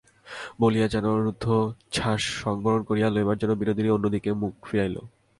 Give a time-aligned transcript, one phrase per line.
[0.61, 4.95] বলিয়া যেন হৃদয়োচ্ছ্বাস সংবরণ করিয়া লইবার জন্য বিনোদিনী অন্য দিকে মুখ ফিরাইল।